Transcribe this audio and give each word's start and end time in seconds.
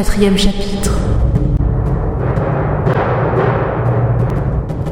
Quatrième 0.00 0.38
chapitre. 0.38 0.98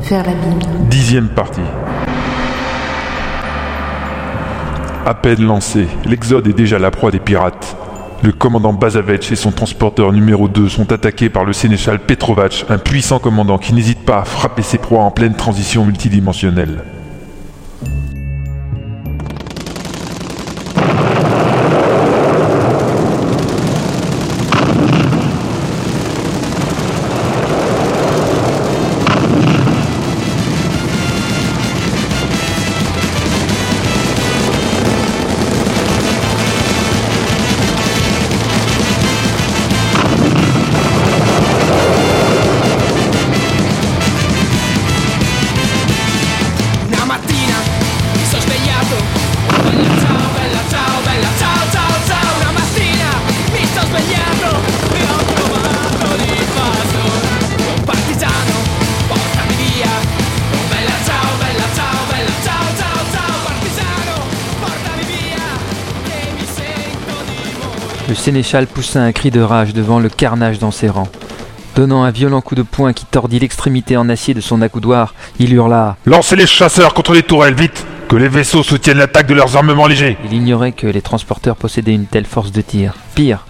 Faire 0.00 0.24
la 0.24 0.32
Bible. 0.32 0.64
Dixième 0.88 1.28
partie. 1.28 1.60
À 5.04 5.14
peine 5.14 5.42
lancé, 5.42 5.88
l'Exode 6.04 6.46
est 6.46 6.52
déjà 6.52 6.78
la 6.78 6.92
proie 6.92 7.10
des 7.10 7.18
pirates. 7.18 7.76
Le 8.22 8.30
commandant 8.30 8.72
Bazavetch 8.72 9.32
et 9.32 9.34
son 9.34 9.50
transporteur 9.50 10.12
numéro 10.12 10.46
2 10.46 10.68
sont 10.68 10.92
attaqués 10.92 11.30
par 11.30 11.44
le 11.44 11.52
sénéchal 11.52 11.98
Petrovac, 11.98 12.64
un 12.68 12.78
puissant 12.78 13.18
commandant 13.18 13.58
qui 13.58 13.74
n'hésite 13.74 14.04
pas 14.04 14.20
à 14.20 14.24
frapper 14.24 14.62
ses 14.62 14.78
proies 14.78 15.02
en 15.02 15.10
pleine 15.10 15.34
transition 15.34 15.84
multidimensionnelle. 15.84 16.84
Le 68.08 68.14
sénéchal 68.14 68.66
poussa 68.66 69.00
un 69.02 69.12
cri 69.12 69.30
de 69.30 69.40
rage 69.40 69.74
devant 69.74 70.00
le 70.00 70.08
carnage 70.08 70.58
dans 70.58 70.70
ses 70.70 70.88
rangs. 70.88 71.08
Donnant 71.76 72.02
un 72.02 72.10
violent 72.10 72.40
coup 72.40 72.54
de 72.54 72.62
poing 72.62 72.92
qui 72.92 73.06
tordit 73.06 73.38
l'extrémité 73.38 73.96
en 73.96 74.08
acier 74.08 74.34
de 74.34 74.40
son 74.40 74.60
accoudoir, 74.60 75.14
il 75.38 75.52
hurla. 75.52 75.96
Lancez 76.04 76.36
les 76.36 76.46
chasseurs 76.46 76.94
contre 76.94 77.14
les 77.14 77.22
tourelles, 77.22 77.54
vite 77.54 77.86
Que 78.08 78.16
les 78.16 78.28
vaisseaux 78.28 78.62
soutiennent 78.62 78.98
l'attaque 78.98 79.28
de 79.28 79.34
leurs 79.34 79.56
armements 79.56 79.86
légers 79.86 80.18
Il 80.24 80.32
ignorait 80.32 80.72
que 80.72 80.86
les 80.86 81.00
transporteurs 81.00 81.56
possédaient 81.56 81.94
une 81.94 82.06
telle 82.06 82.26
force 82.26 82.52
de 82.52 82.60
tir. 82.60 82.94
Pire, 83.14 83.46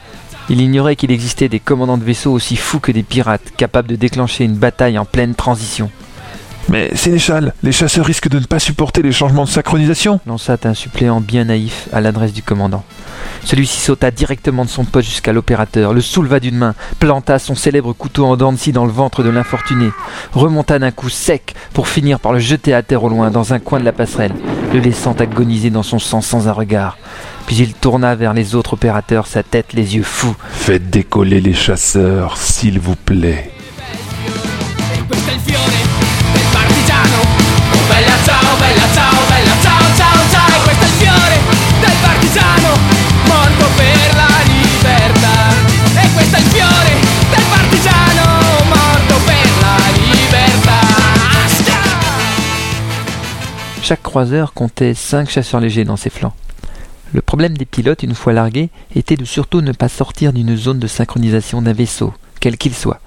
il 0.51 0.61
ignorait 0.61 0.97
qu'il 0.97 1.11
existait 1.11 1.49
des 1.49 1.61
commandants 1.61 1.99
de 1.99 2.05
vaisseaux 2.05 2.33
aussi 2.33 2.57
fous 2.57 2.79
que 2.81 2.93
des 2.93 3.03
pirates, 3.03 3.53
capables 3.57 3.89
de 3.89 3.97
déclencher 3.97 4.45
une 4.45 4.57
bataille 4.57 4.99
en 4.99 5.05
pleine 5.05 5.35
transition. 5.35 5.91
Mais 6.69 6.95
Sénéchal, 6.95 7.55
les 7.63 7.73
chasseurs 7.73 8.07
risquent 8.07 8.29
de 8.29 8.39
ne 8.39 8.45
pas 8.45 8.59
supporter 8.59 9.03
les 9.03 9.13
changements 9.13 9.45
de 9.45 9.49
synchronisation 9.49 10.21
lança 10.27 10.57
un 10.65 10.75
suppléant 10.75 11.21
bien 11.21 11.45
naïf 11.45 11.89
à 11.93 12.01
l'adresse 12.01 12.33
du 12.33 12.43
commandant. 12.43 12.85
Celui-ci 13.45 13.81
sauta 13.81 14.11
directement 14.11 14.65
de 14.65 14.71
son 14.71 14.85
poste 14.85 15.09
jusqu'à 15.09 15.33
l'opérateur, 15.33 15.93
le 15.93 16.01
souleva 16.01 16.41
d'une 16.41 16.57
main, 16.57 16.75
planta 16.99 17.39
son 17.39 17.55
célèbre 17.55 17.93
couteau 17.93 18.27
en 18.27 18.37
dents 18.37 18.53
de 18.53 18.59
scie 18.59 18.73
dans 18.73 18.85
le 18.87 18.93
ventre 18.93 19.23
de 19.23 19.31
l'infortuné, 19.31 19.91
remonta 20.33 20.79
d'un 20.79 20.91
coup 20.93 21.09
sec 21.09 21.55
pour 21.73 21.89
finir 21.89 22.21
par 22.21 22.33
le 22.33 22.39
jeter 22.39 22.73
à 22.73 22.83
terre 22.83 23.05
au 23.05 23.09
loin 23.09 23.31
dans 23.31 23.53
un 23.53 23.59
coin 23.59 23.81
de 23.81 23.85
la 23.85 23.93
passerelle, 23.93 24.35
le 24.73 24.81
laissant 24.81 25.13
agoniser 25.13 25.71
dans 25.71 25.83
son 25.83 25.99
sang 25.99 26.21
sans 26.21 26.49
un 26.49 26.53
regard. 26.53 26.99
Puis 27.47 27.57
il 27.57 27.75
tourna 27.75 28.15
vers 28.15 28.35
les 28.35 28.55
autres 28.55 28.75
opérateurs, 28.75 29.27
sa 29.27 29.43
tête 29.43 29.73
les 29.73 29.97
yeux 29.97 30.05
fous. 30.05 30.37
Faites 30.51 30.91
décoller 30.91 31.41
les 31.41 31.55
chasseurs, 31.55 32.37
s'il 32.37 32.79
vous 32.79 32.97
plaît. 32.97 33.52
Chaque 53.83 54.03
croiseur 54.03 54.53
comptait 54.53 54.95
5 54.95 55.29
chasseurs 55.29 55.59
légers 55.59 55.85
dans 55.85 55.97
ses 55.97 56.09
flancs. 56.09 56.37
Le 57.13 57.21
problème 57.21 57.59
des 57.59 57.65
pilotes, 57.65 58.05
une 58.05 58.15
fois 58.15 58.33
largués, 58.33 58.71
était 58.95 59.17
de 59.17 59.25
surtout 59.25 59.61
ne 59.61 59.73
pas 59.73 59.89
sortir 59.89 60.33
d'une 60.33 60.57
zone 60.57 60.79
de 60.79 60.87
synchronisation 60.87 61.61
d'un 61.61 61.73
vaisseau, 61.73 62.15
quel 62.39 62.57
qu'il 62.57 62.75
soit, 62.75 63.01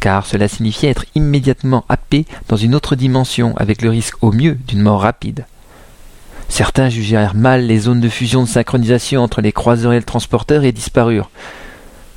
car 0.00 0.24
cela 0.24 0.48
signifiait 0.48 0.88
être 0.88 1.04
immédiatement 1.14 1.84
happé 1.90 2.24
dans 2.48 2.56
une 2.56 2.74
autre 2.74 2.96
dimension, 2.96 3.54
avec 3.58 3.82
le 3.82 3.90
risque 3.90 4.16
au 4.22 4.32
mieux 4.32 4.56
d'une 4.66 4.80
mort 4.80 5.02
rapide. 5.02 5.44
Certains 6.48 6.88
jugèrent 6.88 7.34
mal 7.34 7.66
les 7.66 7.80
zones 7.80 8.00
de 8.00 8.08
fusion 8.08 8.42
de 8.42 8.48
synchronisation 8.48 9.22
entre 9.22 9.42
les 9.42 9.52
croiseurs 9.52 9.92
et 9.92 9.98
le 9.98 10.02
transporteur 10.02 10.64
et 10.64 10.72
disparurent. 10.72 11.30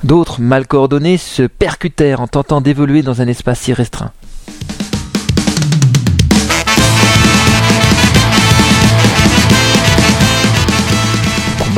D'autres, 0.06 0.40
mal 0.40 0.68
coordonnés, 0.68 1.18
se 1.18 1.44
percutèrent 1.44 2.22
en 2.22 2.28
tentant 2.28 2.62
d'évoluer 2.62 3.02
dans 3.02 3.22
un 3.22 3.28
espace 3.28 3.60
si 3.60 3.74
restreint. 3.74 4.14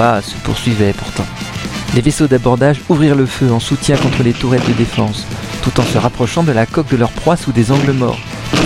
Se 0.02 0.36
poursuivait 0.44 0.94
pourtant. 0.94 1.28
Les 1.94 2.02
vaisseaux 2.02 2.26
d'abordage 2.26 2.82
ouvrirent 2.90 3.14
le 3.14 3.28
feu 3.28 3.52
en 3.52 3.60
soutien 3.60 3.96
contre 3.98 4.24
les 4.24 4.34
tourelles 4.34 4.66
de 4.68 4.74
défense, 4.74 5.28
tout 5.62 5.80
en 5.80 5.84
se 5.84 6.00
rapprochant 6.00 6.42
de 6.42 6.52
la 6.52 6.66
coque 6.66 6.90
de 6.90 6.98
leur 6.98 7.12
proie 7.12 7.38
sous 7.38 7.52
des 7.52 7.72
angles 7.72 7.92
morts, 7.92 8.18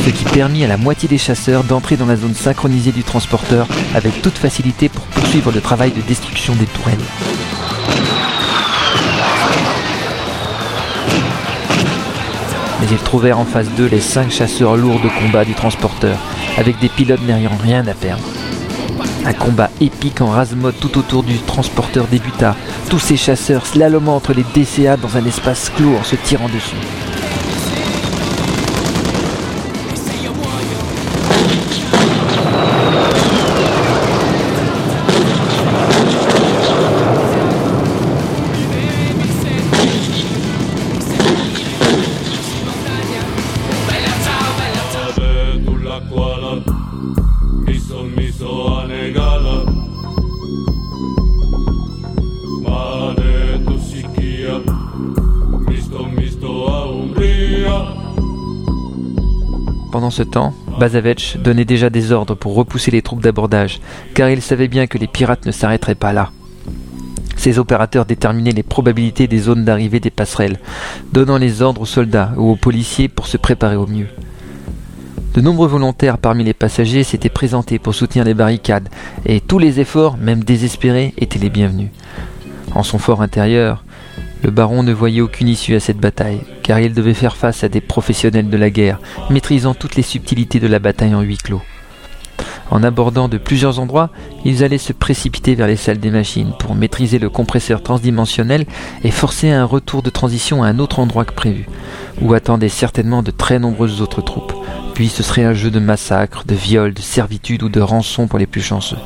ce 0.06 0.12
qui 0.12 0.24
permit 0.24 0.64
à 0.64 0.68
la 0.70 0.78
moitié 0.78 1.10
des 1.10 1.18
chasseurs 1.18 1.66
d'entrer 1.66 1.98
dans 1.98 2.06
la 2.06 2.16
zone 2.16 2.34
synchronisée 2.34 2.94
du 2.94 3.04
transporteur 3.04 3.68
avec 3.94 4.22
toute 4.22 4.38
facilité 4.38 4.88
pour 4.88 5.04
poursuivre 5.08 5.52
le 5.52 5.60
travail 5.60 5.92
de 5.92 6.00
destruction 6.00 6.56
des 6.56 6.68
tourelles. 6.68 6.96
Mais 12.80 12.88
ils 12.90 12.98
trouvèrent 13.04 13.40
en 13.40 13.46
face 13.46 13.70
d'eux 13.72 13.90
les 13.92 14.00
cinq 14.00 14.32
chasseurs 14.32 14.78
lourds 14.78 15.02
de 15.02 15.10
combat 15.10 15.44
du 15.44 15.54
transporteur, 15.54 16.18
avec 16.58 16.80
des 16.80 16.90
pilotes 16.90 17.28
n'ayant 17.28 17.58
rien 17.62 17.86
à 17.88 17.94
perdre. 17.94 18.24
Un 19.26 19.34
combat 19.34 19.72
épique 19.82 20.22
en 20.22 20.28
rase-mode 20.28 20.76
tout 20.80 21.00
autour 21.00 21.24
du 21.24 21.40
transporteur 21.40 22.06
débuta, 22.06 22.56
tous 22.90 23.00
ces 23.00 23.18
chasseurs 23.18 23.66
slalomant 23.66 24.16
entre 24.16 24.34
les 24.34 24.44
DCA 24.44 24.98
dans 24.98 25.18
un 25.18 25.26
espace 25.26 25.72
clos 25.72 25.96
en 25.96 26.04
se 26.04 26.16
tirant 26.16 26.48
dessus. 26.48 26.76
Pendant 59.92 60.10
ce 60.10 60.24
temps, 60.24 60.54
Bazavetch 60.78 61.38
donnait 61.38 61.64
déjà 61.64 61.90
des 61.90 62.12
ordres 62.12 62.36
pour 62.36 62.56
repousser 62.56 62.92
les 62.92 63.02
troupes 63.02 63.22
d'abordage, 63.22 63.80
car 64.14 64.30
il 64.30 64.42
savait 64.42 64.68
bien 64.68 64.88
que 64.88 64.98
les 64.98 65.08
pirates 65.08 65.46
ne 65.46 65.52
s'arrêteraient 65.52 65.96
pas 65.96 66.12
là. 66.12 66.32
Ses 67.38 67.60
opérateurs 67.60 68.06
déterminaient 68.06 68.52
les 68.52 68.64
probabilités 68.64 69.28
des 69.28 69.40
zones 69.40 69.64
d'arrivée 69.64 70.02
des 70.02 70.10
passerelles, 70.10 70.60
donnant 71.14 71.38
les 71.38 71.62
ordres 71.62 71.82
aux 71.82 71.86
soldats 71.86 72.34
ou 72.36 72.52
aux 72.52 72.56
policiers 72.58 73.08
pour 73.08 73.28
se 73.28 73.38
préparer 73.38 73.78
au 73.78 73.88
mieux. 73.88 74.08
De 75.36 75.42
nombreux 75.42 75.68
volontaires 75.68 76.18
parmi 76.18 76.46
les 76.46 76.54
passagers 76.54 77.04
s'étaient 77.04 77.28
présentés 77.28 77.78
pour 77.78 77.94
soutenir 77.94 78.24
les 78.24 78.34
barricades, 78.34 78.88
et 79.26 79.42
tous 79.42 79.60
les 79.60 79.82
efforts, 79.82 80.16
même 80.16 80.46
désespérés, 80.46 81.14
étaient 81.18 81.40
les 81.40 81.50
bienvenus. 81.50 81.90
En 82.74 82.84
son 82.84 83.00
fort 83.00 83.22
intérieur, 83.22 83.84
Le 84.44 84.52
baron 84.52 84.84
ne 84.84 84.94
voyait 84.94 85.22
aucune 85.22 85.48
issue 85.48 85.76
à 85.76 85.80
cette 85.82 85.98
bataille, 85.98 86.40
car 86.64 86.80
il 86.80 86.94
devait 86.94 87.14
faire 87.16 87.36
face 87.36 87.64
à 87.64 87.68
des 87.68 87.82
professionnels 87.82 88.50
de 88.50 88.58
la 88.58 88.70
guerre, 88.70 89.00
maîtrisant 89.30 89.74
toutes 89.74 89.96
les 89.96 90.04
subtilités 90.04 90.60
de 90.60 90.68
la 90.68 90.80
bataille 90.80 91.16
en 91.16 91.22
huis 91.22 91.38
clos. 91.38 91.64
En 92.72 92.84
abordant 92.84 93.28
de 93.28 93.38
plusieurs 93.38 93.80
endroits, 93.80 94.12
ils 94.44 94.64
allaient 94.64 94.78
se 94.78 94.94
précipiter 94.94 95.56
vers 95.56 95.68
les 95.68 95.76
salles 95.76 96.00
des 96.00 96.12
machines 96.12 96.54
pour 96.60 96.76
maîtriser 96.76 97.20
le 97.20 97.30
compresseur 97.30 97.84
transdimensionnel 97.84 98.66
et 99.04 99.12
forcer 99.12 99.52
un 99.52 99.66
retour 99.66 100.02
de 100.02 100.10
transition 100.10 100.64
à 100.64 100.68
un 100.68 100.80
autre 100.80 101.00
endroit 101.00 101.26
que 101.26 101.34
prévu, 101.34 101.68
où 102.22 102.34
attendaient 102.34 102.70
certainement 102.70 103.24
de 103.24 103.32
très 103.32 103.60
nombreuses 103.60 104.02
autres 104.02 104.22
troupes. 104.22 104.54
Puis 104.94 105.10
ce 105.10 105.24
serait 105.24 105.44
un 105.44 105.54
jeu 105.54 105.72
de 105.72 105.80
massacre, 105.80 106.44
de 106.46 106.56
viol, 106.56 106.94
de 106.94 107.02
servitude 107.02 107.64
ou 107.64 107.70
de 107.70 107.82
rançon 107.82 108.28
pour 108.28 108.40
les 108.40 108.48
plus 108.48 108.62
chanceux. 108.62 108.98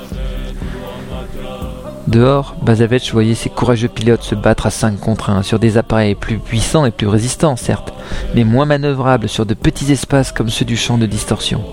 Dehors, 2.08 2.56
Bazavech 2.64 3.12
voyait 3.12 3.36
ses 3.36 3.50
courageux 3.50 3.88
pilotes 3.88 4.24
se 4.24 4.34
battre 4.34 4.66
à 4.66 4.72
5 4.72 5.00
contre 5.00 5.30
1 5.30 5.44
sur 5.44 5.60
des 5.60 5.78
appareils 5.78 6.16
plus 6.16 6.40
puissants 6.40 6.86
et 6.86 6.92
plus 6.92 7.08
résistants, 7.08 7.56
certes, 7.56 7.94
mais 8.34 8.44
moins 8.44 8.66
manœuvrables 8.66 9.30
sur 9.30 9.46
de 9.46 9.54
petits 9.54 9.92
espaces 9.92 10.32
comme 10.32 10.50
ceux 10.50 10.66
du 10.66 10.76
champ 10.76 10.98
de 10.98 11.06
distorsion. 11.06 11.64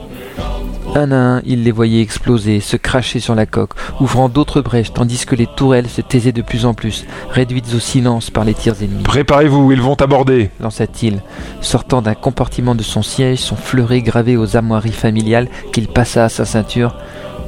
Un 0.97 1.13
à 1.13 1.17
un, 1.17 1.43
il 1.45 1.63
les 1.63 1.73
voyait 1.73 2.01
exploser, 2.01 2.61
se 2.61 2.79
cracher 2.79 3.21
sur 3.21 3.35
la 3.35 3.45
coque, 3.45 3.75
ouvrant 4.01 4.31
d'autres 4.31 4.63
brèches, 4.63 4.95
tandis 4.95 5.27
que 5.27 5.35
les 5.35 5.47
tourelles 5.47 5.91
se 5.91 6.01
taisaient 6.01 6.33
de 6.33 6.41
plus 6.41 6.65
en 6.65 6.73
plus, 6.73 7.05
réduites 7.29 7.75
au 7.75 7.81
silence 7.81 8.31
par 8.31 8.45
les 8.45 8.55
tirs 8.55 8.83
ennemis. 8.83 9.03
Préparez-vous, 9.03 9.73
ils 9.73 9.83
vont 9.83 10.01
aborder. 10.01 10.49
lança-t-il, 10.59 11.21
sortant 11.61 12.01
d'un 12.01 12.15
compartiment 12.15 12.75
de 12.75 12.83
son 12.83 13.03
siège, 13.03 13.41
son 13.41 13.57
fleuret 13.57 14.01
gravé 14.01 14.39
aux 14.39 14.57
armoiries 14.57 14.91
familiales 14.91 15.49
qu'il 15.71 15.87
passa 15.87 16.25
à 16.25 16.29
sa 16.31 16.47
ceinture, 16.47 16.97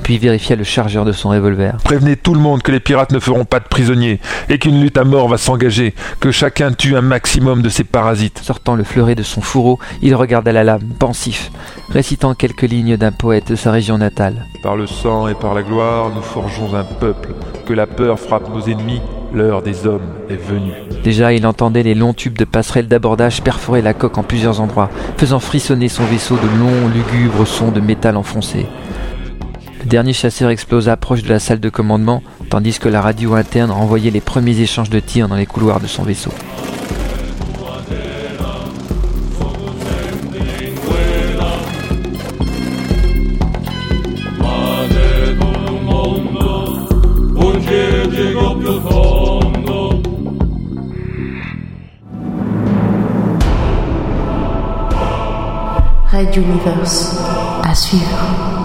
puis 0.08 0.16
vérifia 0.16 0.56
le 0.56 0.64
chargeur 0.64 1.04
de 1.04 1.12
son 1.12 1.28
revolver. 1.28 1.76
Prévenez 1.84 2.16
tout 2.16 2.32
le 2.32 2.40
monde 2.40 2.62
que 2.62 2.72
les 2.72 2.80
pirates 2.80 3.12
ne 3.12 3.18
feront 3.18 3.44
pas 3.44 3.60
de 3.60 3.66
prisonniers 3.66 4.20
et 4.48 4.58
qu'une 4.58 4.80
lutte 4.80 4.96
à 4.96 5.04
mort 5.04 5.28
va 5.28 5.36
s'engager, 5.36 5.94
que 6.18 6.30
chacun 6.30 6.72
tue 6.72 6.96
un 6.96 7.02
maximum 7.02 7.60
de 7.60 7.68
ces 7.68 7.84
parasites. 7.84 8.38
Sortant 8.38 8.74
le 8.74 8.84
fleuret 8.84 9.14
de 9.14 9.22
son 9.22 9.42
fourreau, 9.42 9.78
il 10.00 10.14
regarda 10.14 10.50
la 10.50 10.64
lame, 10.64 10.94
pensif, 10.98 11.50
récitant 11.90 12.32
quelques 12.32 12.62
lignes 12.62 12.96
d'un 12.96 13.12
poète 13.12 13.50
de 13.50 13.54
sa 13.54 13.70
région 13.70 13.98
natale. 13.98 14.46
Par 14.62 14.76
le 14.76 14.86
sang 14.86 15.28
et 15.28 15.34
par 15.34 15.52
la 15.52 15.62
gloire, 15.62 16.08
nous 16.14 16.22
forgeons 16.22 16.74
un 16.74 16.84
peuple. 16.84 17.34
Que 17.66 17.74
la 17.74 17.86
peur 17.86 18.18
frappe 18.18 18.48
nos 18.48 18.62
ennemis, 18.62 19.02
l'heure 19.34 19.60
des 19.60 19.86
hommes 19.86 20.08
est 20.30 20.42
venue. 20.42 20.72
Déjà, 21.04 21.34
il 21.34 21.46
entendait 21.46 21.82
les 21.82 21.94
longs 21.94 22.14
tubes 22.14 22.38
de 22.38 22.46
passerelles 22.46 22.88
d'abordage 22.88 23.42
perforer 23.42 23.82
la 23.82 23.92
coque 23.92 24.16
en 24.16 24.22
plusieurs 24.22 24.62
endroits, 24.62 24.88
faisant 25.18 25.38
frissonner 25.38 25.88
son 25.88 26.04
vaisseau 26.04 26.36
de 26.36 26.58
longs, 26.58 26.88
lugubres 26.88 27.46
sons 27.46 27.72
de 27.72 27.80
métal 27.80 28.16
enfoncé. 28.16 28.64
Dernier 29.88 30.12
chasseur 30.12 30.50
explosa 30.50 30.98
proche 30.98 31.22
de 31.22 31.30
la 31.30 31.38
salle 31.38 31.60
de 31.60 31.70
commandement, 31.70 32.22
tandis 32.50 32.78
que 32.78 32.90
la 32.90 33.00
radio 33.00 33.32
interne 33.32 33.70
renvoyait 33.70 34.10
les 34.10 34.20
premiers 34.20 34.60
échanges 34.60 34.90
de 34.90 35.00
tirs 35.00 35.28
dans 35.28 35.34
les 35.34 35.46
couloirs 35.46 35.80
de 35.80 35.86
son 35.86 36.02
vaisseau. 36.02 36.30
Red 56.12 56.36
Universe. 56.36 57.16
À 57.62 57.74
suivre. 57.74 58.57